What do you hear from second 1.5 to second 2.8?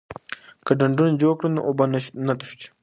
نو اوبه نه تښتي.